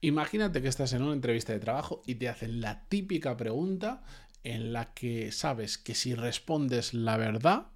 [0.00, 4.02] Imagínate que estás en una entrevista de trabajo y te hacen la típica pregunta
[4.44, 7.68] en la que sabes que si respondes la verdad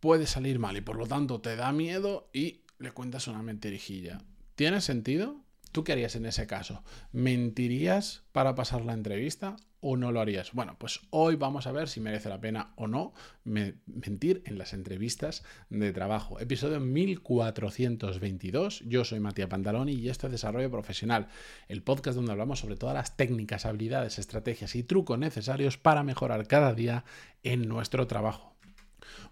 [0.00, 4.18] puede salir mal y por lo tanto te da miedo y le cuentas una mentirijilla.
[4.54, 5.45] ¿Tiene sentido?
[5.76, 6.82] ¿Tú qué harías en ese caso?
[7.12, 10.54] ¿Mentirías para pasar la entrevista o no lo harías?
[10.54, 13.12] Bueno, pues hoy vamos a ver si merece la pena o no
[13.44, 16.40] mentir en las entrevistas de trabajo.
[16.40, 18.84] Episodio 1422.
[18.86, 21.28] Yo soy Matías Pantaloni y esto es Desarrollo Profesional,
[21.68, 26.46] el podcast donde hablamos sobre todas las técnicas, habilidades, estrategias y trucos necesarios para mejorar
[26.46, 27.04] cada día
[27.42, 28.55] en nuestro trabajo.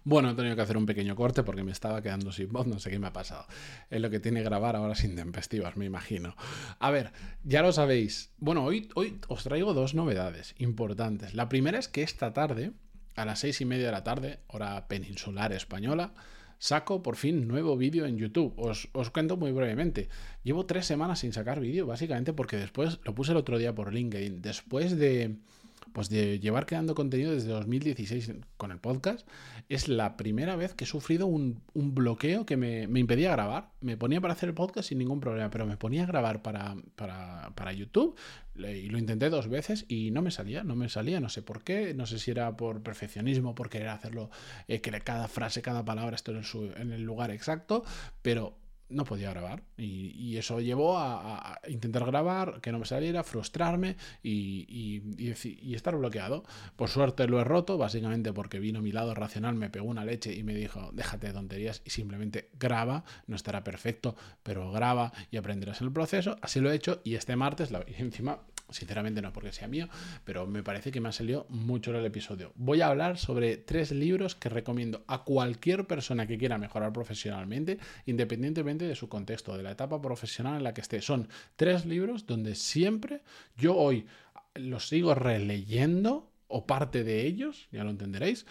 [0.03, 2.79] Bueno, he tenido que hacer un pequeño corte porque me estaba quedando sin voz, no
[2.79, 3.45] sé qué me ha pasado.
[3.89, 6.35] Es lo que tiene grabar ahora sin tempestivas, me imagino.
[6.79, 7.11] A ver,
[7.43, 8.31] ya lo sabéis.
[8.37, 11.33] Bueno, hoy, hoy os traigo dos novedades importantes.
[11.33, 12.71] La primera es que esta tarde,
[13.15, 16.13] a las seis y media de la tarde, hora peninsular española,
[16.57, 18.53] saco por fin nuevo vídeo en YouTube.
[18.57, 20.09] Os, os, cuento muy brevemente.
[20.43, 23.93] Llevo tres semanas sin sacar vídeo, básicamente porque después lo puse el otro día por
[23.93, 24.41] LinkedIn.
[24.41, 25.37] Después de
[25.95, 29.25] pues de llevar creando contenido desde 2016 con el podcast,
[29.69, 33.69] es la primera vez que he sufrido un, bloqueo que me, impedía grabar.
[33.79, 36.75] Me ponía para hacer el podcast sin ningún problema, pero me ponía a grabar para,
[36.97, 38.17] para, YouTube
[38.57, 41.63] y lo intenté dos veces y no me salía, no me salía, no sé por
[41.63, 44.29] qué, no sé si era por perfeccionismo, por querer hacerlo,
[44.67, 47.85] eh, que cada frase, cada palabra esté en el lugar exacto,
[48.21, 48.57] pero
[48.95, 49.63] no podía grabar.
[49.77, 55.01] Y, eso llevó a, intentar grabar, que no me saliera, frustrarme y,
[55.73, 56.43] estar bloqueado.
[56.75, 60.33] Por suerte lo he roto, básicamente porque vino mi lado racional, me pegó una leche
[60.33, 65.37] y me dijo, déjate de tonterías y simplemente graba, no estará perfecto, pero graba y
[65.37, 66.37] aprenderás en el proceso.
[66.41, 69.87] Así lo he hecho y este martes, la, encima Sinceramente no porque sea mío,
[70.23, 72.51] pero me parece que me ha salido mucho el episodio.
[72.55, 77.77] Voy a hablar sobre tres libros que recomiendo a cualquier persona que quiera mejorar profesionalmente,
[78.05, 81.01] independientemente de su contexto, de la etapa profesional en la que esté.
[81.01, 83.21] Son tres libros donde siempre
[83.55, 84.07] yo hoy
[84.55, 88.45] los sigo releyendo o parte de ellos, ya lo entenderéis,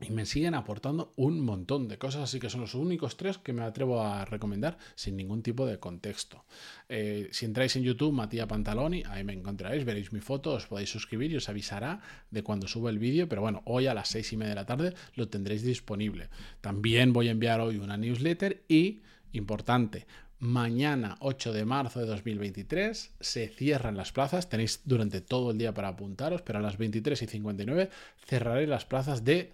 [0.00, 3.52] y me siguen aportando un montón de cosas, así que son los únicos tres que
[3.52, 6.44] me atrevo a recomendar sin ningún tipo de contexto.
[6.88, 10.90] Eh, si entráis en YouTube, Matías Pantaloni, ahí me encontraréis, veréis mi foto, os podéis
[10.90, 12.00] suscribir y os avisará
[12.30, 14.66] de cuando suba el vídeo, pero bueno, hoy a las seis y media de la
[14.66, 16.30] tarde lo tendréis disponible.
[16.60, 20.06] También voy a enviar hoy una newsletter y, importante,
[20.40, 24.48] Mañana, 8 de marzo de 2023, se cierran las plazas.
[24.48, 27.90] Tenéis durante todo el día para apuntaros, pero a las 23 y 59
[28.26, 29.52] cerraré las plazas de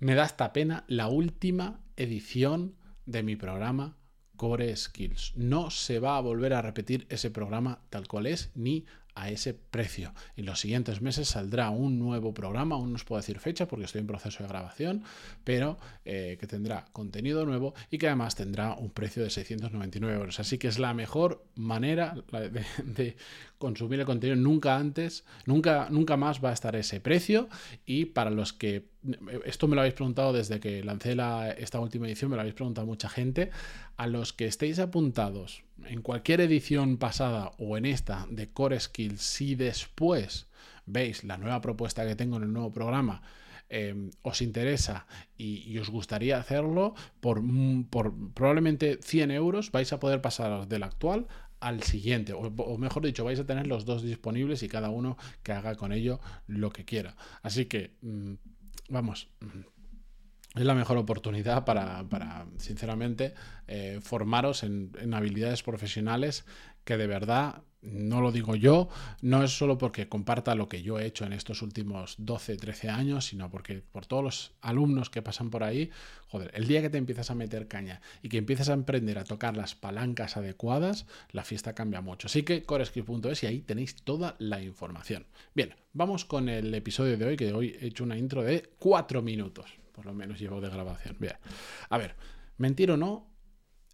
[0.00, 2.74] me da esta pena la última edición
[3.06, 3.96] de mi programa
[4.36, 5.34] Core Skills.
[5.36, 8.86] No se va a volver a repetir ese programa tal cual es, ni
[9.18, 10.14] a ese precio.
[10.36, 13.84] En los siguientes meses saldrá un nuevo programa, aún no os puedo decir fecha porque
[13.84, 15.02] estoy en proceso de grabación,
[15.44, 20.38] pero eh, que tendrá contenido nuevo y que además tendrá un precio de 699 euros.
[20.38, 23.16] Así que es la mejor manera de, de
[23.58, 24.36] consumir el contenido.
[24.36, 27.48] Nunca antes, nunca, nunca más va a estar ese precio
[27.84, 28.86] y para los que
[29.44, 32.54] esto me lo habéis preguntado desde que lancé la, esta última edición, me lo habéis
[32.54, 33.50] preguntado mucha gente.
[33.96, 39.22] A los que estéis apuntados en cualquier edición pasada o en esta de Core Skills,
[39.22, 40.48] si después
[40.86, 43.22] veis la nueva propuesta que tengo en el nuevo programa,
[43.68, 47.42] em, os interesa y, os gustaría hacerlo, por,
[47.90, 51.26] por, probablemente 100 euros vais a poder pasar del actual
[51.60, 55.52] al siguiente, o, mejor dicho, vais a tener los dos disponibles y cada uno que
[55.52, 57.16] haga con ello lo que quiera.
[57.42, 58.34] Así que mm,
[58.88, 59.28] vamos,
[60.54, 63.34] es la mejor oportunidad para, sinceramente,
[63.66, 66.44] eh, formaros en, habilidades profesionales
[66.88, 68.88] que de verdad, no lo digo yo,
[69.20, 72.88] no es solo porque comparta lo que yo he hecho en estos últimos 12, 13
[72.88, 75.90] años, sino porque por todos los alumnos que pasan por ahí,
[76.28, 79.24] joder, el día que te empiezas a meter caña y que empiezas a emprender a
[79.24, 82.28] tocar las palancas adecuadas, la fiesta cambia mucho.
[82.28, 85.26] Así que corescript.es y ahí tenéis toda la información.
[85.54, 89.20] Bien, vamos con el episodio de hoy, que hoy he hecho una intro de 4
[89.20, 91.16] minutos, por lo menos llevo de grabación.
[91.20, 91.36] Bien,
[91.90, 92.16] a ver,
[92.56, 93.28] mentir o no,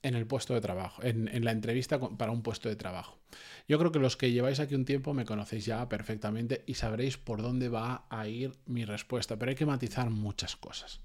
[0.04, 3.18] en el puesto de trabajo, en, la entrevista para un puesto de trabajo.
[3.66, 7.16] Yo creo que los que lleváis aquí un tiempo me conocéis ya perfectamente y sabréis
[7.16, 11.00] por dónde va a ir mi respuesta, pero hay que matizar muchas cosas.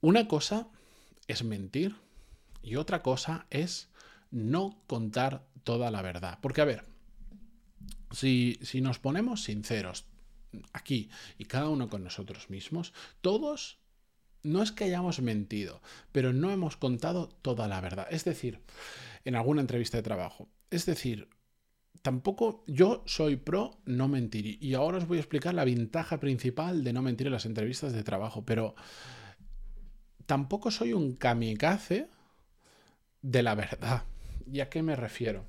[0.00, 0.66] Una cosa
[1.28, 1.94] es mentir
[2.62, 3.88] y otra cosa es
[4.32, 6.40] no contar toda la verdad.
[6.42, 6.84] Porque, a ver,
[8.10, 10.04] si, si nos ponemos sinceros
[10.72, 13.78] aquí y cada uno con nosotros mismos, todos
[14.44, 15.82] no es que hayamos mentido,
[16.12, 18.06] pero no hemos contado toda la verdad.
[18.10, 18.60] Es decir,
[19.24, 20.48] en alguna entrevista de trabajo.
[20.70, 21.28] Es decir,
[22.02, 24.62] tampoco yo soy pro no mentir.
[24.62, 27.92] Y ahora os voy a explicar la ventaja principal de no mentir en las entrevistas
[27.92, 28.44] de trabajo.
[28.44, 28.76] Pero
[30.26, 32.08] tampoco soy un kamikaze
[33.22, 34.04] de la verdad.
[34.50, 35.46] ¿Y a qué me refiero?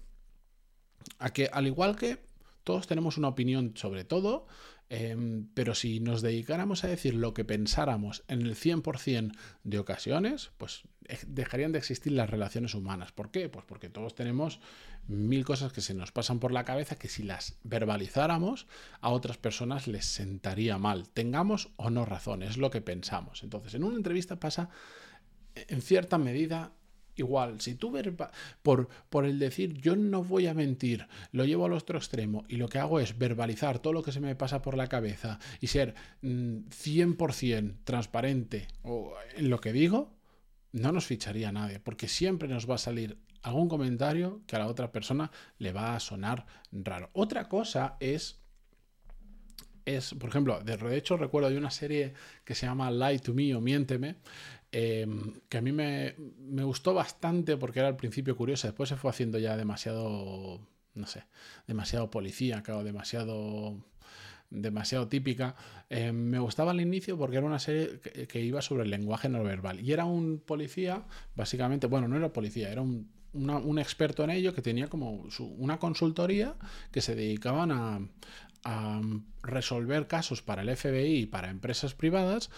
[1.20, 2.20] a que al igual que
[2.64, 4.48] todos tenemos una opinión sobre todo,
[4.90, 9.32] em, pero si nos dedicáramos a decir lo que pensáramos en el 100%
[9.64, 13.12] de ocasiones, pues eh, dejarían de existir las relaciones humanas.
[13.12, 13.50] ¿Por qué?
[13.50, 14.60] Pues porque todos tenemos
[15.08, 18.68] mil cosas que se nos pasan por la cabeza que si las verbalizáramos
[19.02, 21.10] a otras personas les sentaría mal.
[21.10, 23.44] Tengamos o no razón, es lo que pensamos.
[23.44, 24.70] Entonces, en una entrevista pasa
[25.56, 26.74] en cierta medida
[27.16, 27.62] igual.
[27.62, 27.94] Si tú
[28.62, 32.58] por, por el decir yo no voy a mentir, lo llevo al otro extremo y
[32.58, 35.68] lo que hago es verbalizar todo lo que se me pasa por la cabeza y
[35.68, 38.68] ser 100% mm, transparente
[39.36, 40.16] en lo que digo,
[40.72, 44.68] no nos ficharía nadie, porque siempre nos va a salir algún comentario que a la
[44.68, 47.10] otra persona le va a sonar raro.
[47.14, 48.45] Otra cosa es
[49.86, 53.56] es, por ejemplo, de hecho recuerdo de una serie que se llama Lie to Me
[53.56, 54.18] o Miénteme,
[54.78, 56.16] Em, que a mí me,
[56.66, 60.60] gustó bastante porque era al principio curiosa, después se fue haciendo ya demasiado,
[60.96, 61.24] no sé,
[61.66, 63.78] demasiado policía, o demasiado
[64.50, 65.56] demasiado típica.
[65.90, 69.42] Em, me gustaba al inicio porque era una serie que, iba sobre el lenguaje no
[69.46, 69.80] verbal.
[69.80, 71.06] Y era un policía,
[71.36, 75.26] básicamente, bueno, no era policía, era un, un experto en ello que tenía como
[75.58, 76.56] una consultoría
[76.92, 78.00] que se dedicaban a,
[79.44, 82.50] resolver casos para el FBI y para empresas privadas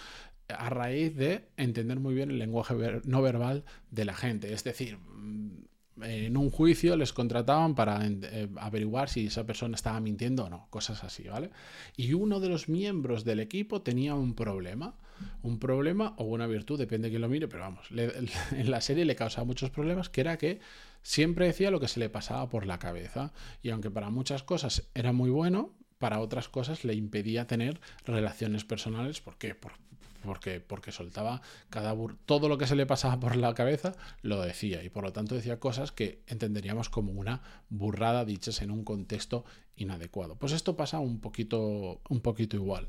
[0.47, 2.73] a raíz de entender muy bien el lenguaje
[3.03, 4.53] no verbal de la gente.
[4.53, 5.67] Es decir, mm,
[6.03, 10.67] en un juicio les contrataban para eh, averiguar si esa persona estaba mintiendo o no,
[10.69, 11.51] cosas así, ¿vale?
[11.95, 14.95] Y uno de los miembros del equipo tenía un problema,
[15.41, 19.05] un problema o una virtud, depende de quién lo mire, pero vamos, en la serie
[19.05, 20.59] le causaba muchos problemas, que era que
[21.01, 24.89] siempre decía lo que se le pasaba por la cabeza, y aunque para muchas cosas
[24.93, 29.21] era muy bueno, para otras cosas le impedía tener relaciones personales.
[29.21, 29.55] ¿Por qué?
[29.55, 29.73] Por,
[30.23, 31.95] porque, porque soltaba cada
[32.25, 35.35] todo lo que se le pasaba por la cabeza, lo decía, y por lo tanto
[35.35, 39.45] decía cosas que entenderíamos como una burrada dichas en un contexto
[39.75, 40.35] inadecuado.
[40.35, 42.87] Pues esto pasa un poquito, un poquito igual.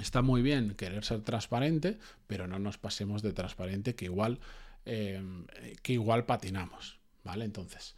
[0.00, 4.40] Está muy bien querer ser transparente, pero no nos pasemos de transparente que igual,
[4.84, 5.46] em,
[5.82, 6.98] que igual patinamos.
[7.24, 7.44] ¿Vale?
[7.44, 7.94] Entonces,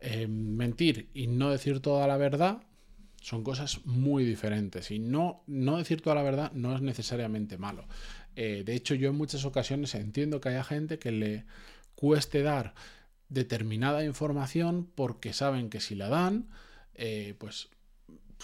[0.00, 2.62] em, mentir y no decir toda la verdad
[3.24, 7.86] son cosas muy diferentes y no, no decir toda la verdad no es necesariamente malo.
[8.36, 11.46] Eh, de hecho, yo en muchas ocasiones entiendo que haya gente que le
[11.94, 12.74] cueste dar
[13.30, 16.50] determinada información porque saben que si la dan,
[16.96, 17.70] eh, pues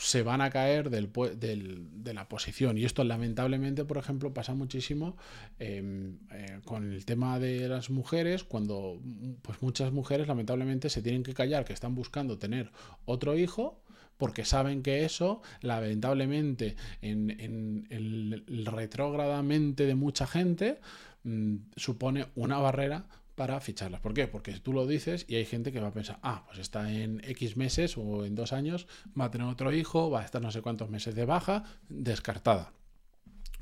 [0.00, 2.78] se van a caer del, de la posición.
[2.78, 5.16] Y esto lamentablemente, por ejemplo, pasa muchísimo
[5.58, 8.98] em, eh, con el tema de las mujeres, cuando
[9.42, 12.70] pues muchas mujeres lamentablemente se tienen que callar que están buscando tener
[13.04, 13.82] otro hijo
[14.16, 20.78] porque saben que eso, lamentablemente, en, el retrógradamente de mucha gente,
[21.24, 23.06] mm, supone una barrera
[23.40, 24.02] para ficharlas.
[24.02, 24.28] ¿Por qué?
[24.28, 27.22] Porque tú lo dices y hay gente que va a pensar, ah, pues está en
[27.24, 28.86] X meses o en dos años,
[29.18, 32.74] va a tener otro hijo, va a estar no sé cuántos meses de baja, descartada.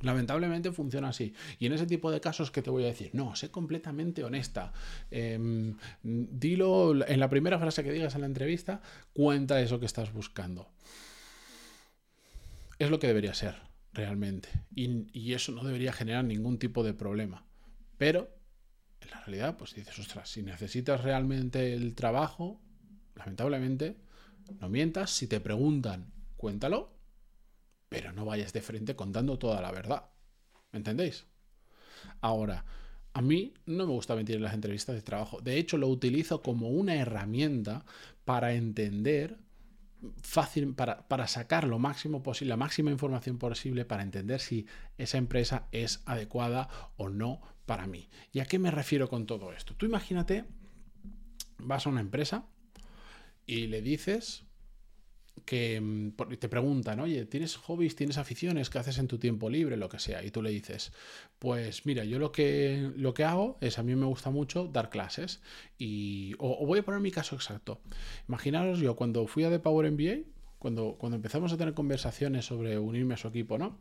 [0.00, 1.32] Lamentablemente funciona así.
[1.60, 3.10] Y en ese tipo de casos, ¿qué te voy a decir?
[3.12, 4.72] No, sé completamente honesta.
[5.12, 8.82] Em, dilo en la primera frase que digas en la entrevista,
[9.12, 10.72] cuenta eso que estás buscando.
[12.80, 13.54] Es lo que debería ser,
[13.92, 14.48] realmente.
[14.74, 17.44] Y, y eso no debería generar ningún tipo de problema.
[17.96, 18.37] Pero,
[19.08, 22.60] en la realidad, pues dices, ostras, si necesitas realmente el trabajo,
[23.14, 23.96] lamentablemente,
[24.60, 25.10] no mientas.
[25.10, 26.98] Si te preguntan, cuéntalo
[27.88, 30.04] pero no vayas de frente contando toda la verdad.
[30.72, 31.26] ¿Me entendéis?
[32.20, 32.64] Ahora,
[33.14, 35.40] a mí no me gusta mentir en las entrevistas de trabajo.
[35.40, 37.84] De hecho, lo utilizo como una herramienta
[38.24, 39.38] para entender
[40.22, 45.18] fácil, para, para, sacar lo máximo posible, la máxima información posible para entender si esa
[45.18, 48.08] empresa es adecuada o no para mí.
[48.32, 49.74] ¿Y a qué me refiero con todo esto?
[49.74, 50.44] Tú imagínate,
[51.58, 52.46] vas a una empresa
[53.46, 54.47] y le dices,
[55.48, 59.78] que mm, te preguntan, oye, ¿tienes hobbies, tienes aficiones, qué haces en tu tiempo libre,
[59.78, 60.22] lo que sea?
[60.22, 60.92] Y tú le dices,
[61.38, 64.90] pues mira, yo lo que, lo que hago es, a mí me gusta mucho dar
[64.90, 65.40] clases.
[65.78, 67.80] Y, o, voy a poner mi caso exacto.
[68.28, 70.28] Imaginaros yo cuando fui a The Power MBA,
[70.58, 73.78] cuando, cuando empezamos a tener conversaciones sobre unirme a su equipo, ¿no?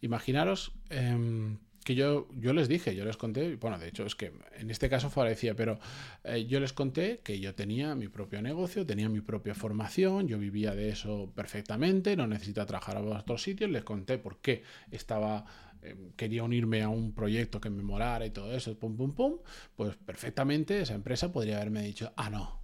[0.00, 0.70] Imaginaros...
[0.88, 1.58] Em,
[1.88, 4.90] que yo, yo les dije, yo les conté, bueno, de hecho es que en este
[4.90, 5.78] caso decía, pero
[6.22, 10.38] eh, yo les conté que yo tenía mi propio negocio, tenía mi propia formación, yo
[10.38, 15.46] vivía de eso perfectamente, no necesitaba trabajar a otros sitios, les conté por qué estaba
[15.80, 19.38] eh, quería unirme a un proyecto que me morara y todo eso, pum, pum, pum,
[19.74, 22.60] pues perfectamente esa empresa podría haberme dicho, ah, no,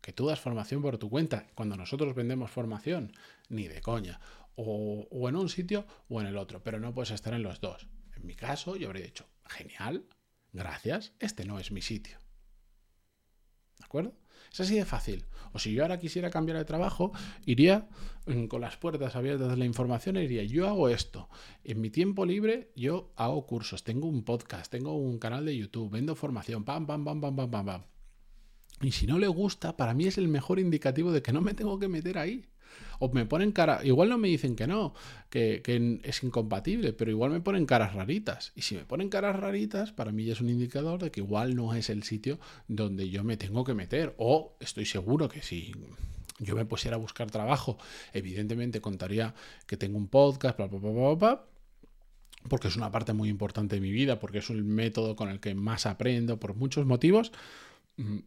[0.00, 3.10] que tú das formación por tu cuenta, cuando nosotros vendemos formación,
[3.48, 4.20] ni de coña,
[4.56, 7.86] o, en un sitio o en el otro, pero no puedes estar en los dos.
[8.16, 10.06] En mi caso, yo habría dicho, genial,
[10.52, 12.18] gracias, este no es mi sitio.
[13.78, 14.14] ¿De acuerdo?
[14.52, 15.26] Es así de fácil.
[15.52, 17.12] O si yo ahora quisiera cambiar de trabajo,
[17.44, 17.88] iría
[18.26, 21.28] mm, con las puertas abiertas de la información, iría, yo hago esto.
[21.62, 25.90] En mi tiempo libre yo hago cursos, tengo un podcast, tengo un canal de YouTube,
[25.90, 27.82] vendo formación, pam, pam, pam, pam, pam, pam, pam.
[28.82, 31.54] Y si no le gusta, para mí es el mejor indicativo de que no me
[31.54, 32.46] tengo que meter ahí.
[32.98, 34.94] O me ponen cara, igual no me dicen que no,
[35.30, 35.62] que,
[36.02, 38.52] es incompatible, pero igual me ponen caras raritas.
[38.54, 41.54] Y si me ponen caras raritas, para mí ya es un indicador de que igual
[41.54, 44.14] no es el sitio donde yo me tengo que meter.
[44.18, 45.72] O estoy seguro que si
[46.38, 47.78] yo me pusiera a buscar trabajo,
[48.12, 49.34] evidentemente contaría
[49.66, 50.58] que tengo un podcast,
[52.48, 55.40] porque es una parte muy importante de mi vida, porque es un método con el
[55.40, 57.32] que más aprendo por muchos motivos
[57.96, 58.18] mm,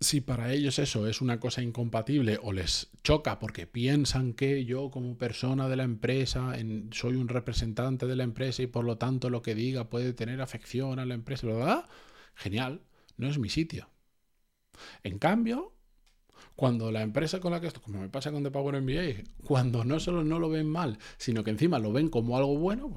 [0.00, 4.90] si para ellos eso es una cosa incompatible o les choca porque piensan que yo
[4.90, 6.54] como persona de la empresa
[6.92, 10.40] soy un representante de la empresa y por lo tanto lo que diga puede tener
[10.42, 11.86] afección a la empresa, ¿verdad?
[12.34, 12.82] Genial,
[13.16, 13.88] no es mi sitio.
[15.02, 15.75] En cambio,
[16.56, 19.84] cuando la empresa con la que estoy, como me pasa con The Power MBA, cuando
[19.84, 22.92] no solo no lo ven mal, sino que encima lo ven como algo bueno,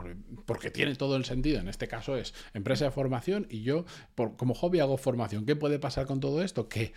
[0.46, 3.86] porque, tiene todo el sentido, en este caso es empresa de formación y yo
[4.16, 5.46] por, como hobby hago formación.
[5.46, 6.70] ¿Qué puede pasar con todo esto?
[6.70, 6.94] Que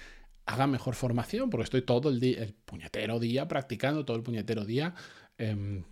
[0.46, 4.64] haga mejor formación, porque estoy todo el día, el puñetero día practicando, todo el puñetero
[4.64, 4.94] día
[5.38, 5.82] em,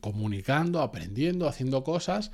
[0.00, 2.32] comunicando, aprendiendo, haciendo cosas.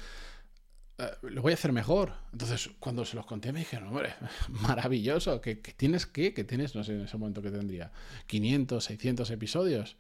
[1.01, 2.13] Eh, lo voy a hacer mejor.
[2.33, 4.15] Entonces, cuando se los conté, me dijeron, hombre,
[4.49, 7.91] maravilloso, que, tienes qué, que tienes, no sé en ese momento que tendría,
[8.27, 9.97] 500, 600 episodios.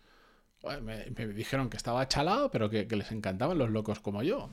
[0.82, 4.50] Me, dijeron que estaba chalado, pero que, les encantaban los locos como yo.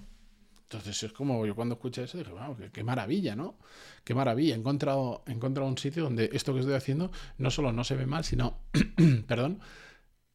[0.64, 3.58] Entonces es como yo cuando escuché eso dije, wow, qué, maravilla, ¿no?
[4.04, 4.56] Qué maravilla.
[4.56, 8.06] He encontrado, encontrado un sitio donde esto que estoy haciendo no solo no se ve
[8.06, 8.60] mal, sino,
[9.28, 9.60] perdón,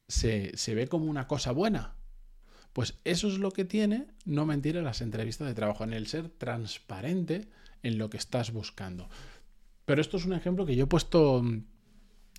[0.08, 1.94] se, se ve como una cosa buena.
[2.72, 6.06] Pues eso es lo que tiene no mentir en las entrevistas de trabajo, en el
[6.06, 7.48] ser transparente
[7.82, 9.08] en lo que estás buscando.
[9.84, 11.42] Pero esto es un ejemplo que yo he puesto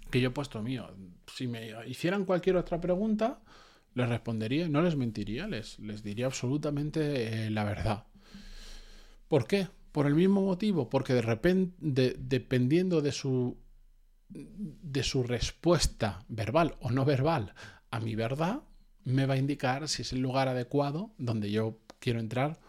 [0.09, 0.95] que yo he puesto mío.
[1.25, 3.41] Si me hicieran cualquier otra pregunta,
[3.95, 8.05] les respondería, no les mentiría, les, les diría absolutamente eh, la verdad.
[9.27, 9.67] ¿Por qué?
[9.91, 13.57] Por el mismo motivo, porque de repente, dependiendo de su,
[14.29, 17.53] de su respuesta verbal o no verbal
[17.89, 18.61] a mi verdad,
[19.05, 22.59] me va a indicar si es el lugar adecuado donde yo quiero entrar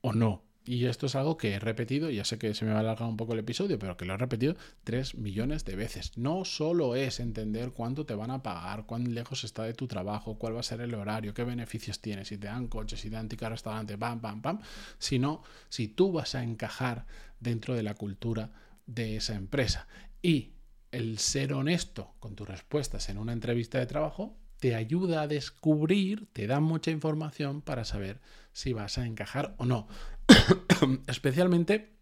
[0.00, 0.42] o no.
[0.66, 3.08] Y esto es algo que he repetido, ya sé que se me va a alargar
[3.08, 4.54] un poco el episodio, pero que lo he repetido
[4.84, 6.16] tres millones de veces.
[6.18, 10.38] No solo es entender cuánto te van a pagar, cuán lejos está de tu trabajo,
[10.38, 13.16] cuál va a ser el horario, qué beneficios tienes, si te dan coches, si te
[13.16, 14.60] dan ticket restaurante, pam, pam, pam,
[14.98, 17.06] sino si tú vas a encajar
[17.40, 18.52] dentro de la cultura
[18.86, 19.88] de esa empresa.
[20.22, 20.52] Y
[20.92, 26.28] el ser honesto con tus respuestas en una entrevista de trabajo te ayuda a descubrir,
[26.32, 28.20] te da mucha información para saber
[28.52, 29.88] si vas a encajar o no.
[31.06, 31.96] Especialmente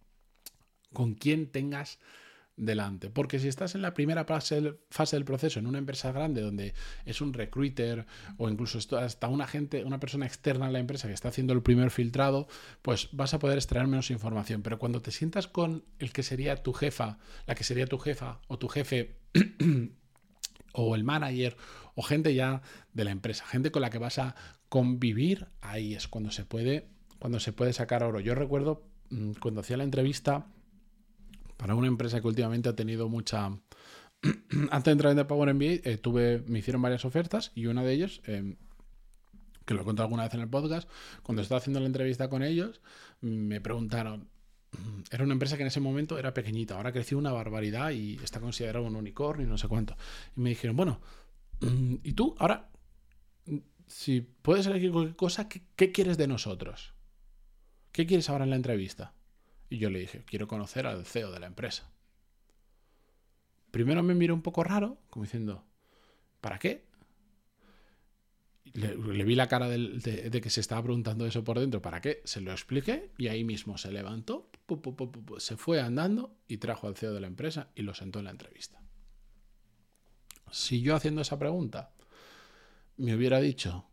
[0.93, 1.99] con quien tengas
[2.57, 3.09] delante.
[3.11, 6.75] Porque si estás en la primera fase, del proceso, en una empresa grande donde
[7.05, 11.15] es un recruiter o incluso hasta una gente, una persona externa a la empresa que
[11.15, 12.49] está haciendo el primer filtrado,
[12.83, 14.63] pues vas a poder extraer menos información.
[14.63, 18.41] Pero cuando te sientas con el que sería tu jefa, la que sería tu jefa
[18.49, 19.17] o tu jefe
[20.79, 21.57] o el manager
[21.95, 24.35] o gente ya de la empresa, gente con la que vas a
[24.69, 28.21] convivir, ahí es cuando se puede, cuando se puede sacar oro.
[28.21, 30.47] Yo recuerdo mm, cuando hacía la entrevista
[31.57, 33.47] para una empresa que últimamente ha tenido mucha...
[34.71, 37.83] Antes de entrar en The Power MBA, eh, tuve, me hicieron varias ofertas y una
[37.83, 38.57] de ellas, em,
[39.65, 40.89] que lo he contado alguna vez en el podcast,
[41.23, 42.81] cuando estaba haciendo la entrevista con ellos,
[43.21, 44.29] me preguntaron,
[45.11, 48.17] era una empresa que en ese momento era pequeñita, ahora ha crecido una barbaridad y
[48.23, 49.97] está considerado un unicornio y no sé cuánto.
[50.37, 51.01] Y me dijeron, bueno,
[51.61, 52.71] y tú, ahora,
[53.87, 56.95] si puedes elegir cualquier cosa, ¿qué, quieres de nosotros?
[57.93, 59.15] ¿Qué quieres ahora en la entrevista?
[59.71, 61.91] Y yo le dije, quiero conocer al CEO de la empresa.
[63.71, 65.65] Primero me miró un poco raro, como diciendo,
[66.41, 66.88] ¿para qué?
[68.75, 72.23] Le, vi la cara de, que se estaba preguntando eso por dentro, ¿para qué?
[72.25, 74.51] Se lo expliqué y ahí mismo se levantó,
[75.39, 78.31] se fue andando y trajo al CEO de la empresa y lo sentó en la
[78.31, 78.83] entrevista.
[80.51, 81.93] Si yo haciendo esa pregunta
[82.97, 83.87] me hubiera dicho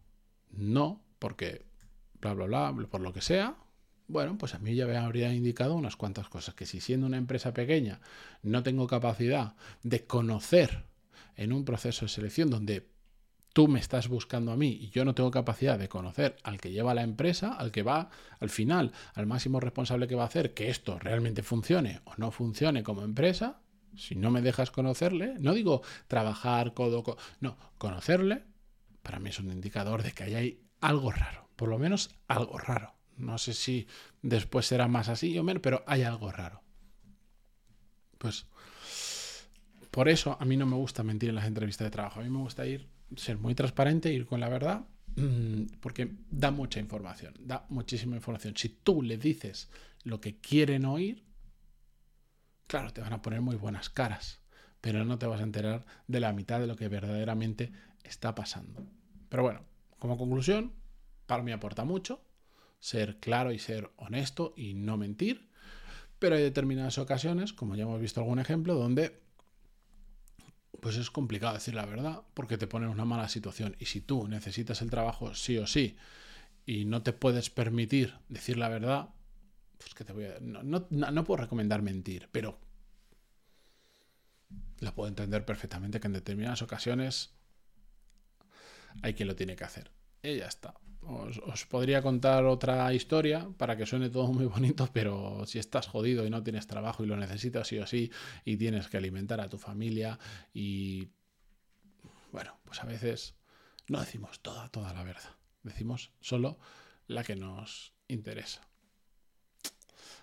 [0.51, 1.65] no, porque
[2.22, 3.58] bla, bla, bla, por lo que sea,
[4.08, 7.17] bueno, pues a mí ya me habría indicado unas cuantas cosas, que si siendo una
[7.17, 8.01] empresa pequeña
[8.44, 10.86] no tengo capacidad de conocer
[11.36, 12.88] en un proceso de selección donde
[13.55, 16.74] tú me estás buscando a mí y yo no tengo capacidad de conocer al que
[16.74, 18.09] lleva la empresa, al que va
[18.41, 22.31] al final, al máximo responsable que va a hacer que esto realmente funcione o no
[22.31, 23.62] funcione como empresa,
[23.95, 28.43] si no me dejas conocerle, no digo trabajar codo, codo no, conocerle,
[29.01, 32.93] para mí es un indicador de que hay algo raro, por lo menos algo raro.
[33.15, 33.88] No sé si
[34.21, 36.62] después será más así o menos, pero hay algo raro.
[38.17, 38.47] Pues
[39.91, 42.19] por eso a mí no me gusta mentir en las entrevistas de trabajo.
[42.19, 44.85] A mí me gusta ir, ser muy transparente, ir con la verdad,
[45.15, 48.55] mm, porque da mucha información, da muchísima información.
[48.57, 49.69] Si tú le dices
[50.03, 51.24] lo que quieren oír,
[52.67, 54.41] claro, te van a poner muy buenas caras,
[54.81, 57.71] pero no te vas a enterar de la mitad de lo que verdaderamente
[58.03, 58.85] está pasando.
[59.29, 59.62] Pero bueno,
[60.00, 60.74] como conclusión,
[61.25, 62.21] para mí aporta mucho
[62.79, 65.50] ser claro y ser honesto y no mentir,
[66.19, 69.25] pero hay determinadas ocasiones, como ya hemos visto algún ejemplo, donde
[70.86, 74.01] pues es complicado decir la verdad porque te pone en una mala situación y si
[74.01, 75.98] tú necesitas el trabajo sí o sí
[76.68, 79.10] y no te puedes permitir decir la verdad,
[79.80, 80.38] pues que te voy a...
[80.42, 82.60] No, no, no puedo recomendar mentir, pero
[84.80, 87.34] lo puedo entender perfectamente que en determinadas ocasiones
[89.01, 89.89] hay quien lo tiene que hacer.
[90.22, 90.75] Y ya está.
[91.07, 96.25] Os, podría contar otra historia para que suene todo muy bonito, pero si estás jodido
[96.25, 98.12] y no tienes trabajo y lo necesitas sí o sí
[98.43, 100.17] y tienes que alimentar a tu familia
[100.53, 101.09] y
[102.31, 103.35] bueno, pues a veces
[103.88, 105.35] no decimos toda, toda la verdad.
[105.63, 106.57] Decimos solo
[107.07, 108.62] la que nos interesa.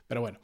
[0.08, 0.40] Pero bueno,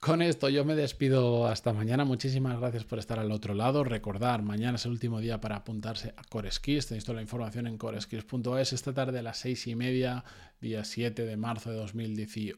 [0.00, 2.06] con esto yo me despido hasta mañana.
[2.06, 3.84] Muchísimas gracias por estar al otro lado.
[3.84, 6.86] Recordar, mañana es el último día para apuntarse a CoreSkills.
[6.86, 8.72] Tenéis toda la información en coreskills.es.
[8.72, 10.24] Esta tarde a las seis y media,
[10.62, 12.56] día 7 de marzo de 2023,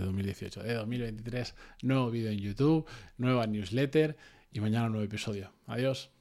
[0.00, 2.86] de 2018, de 2023, nuevo vídeo en YouTube,
[3.18, 4.16] nueva newsletter
[4.50, 5.52] y mañana un nuevo episodio.
[5.66, 6.13] Adiós.